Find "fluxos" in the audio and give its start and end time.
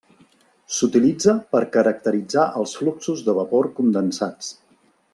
2.81-3.25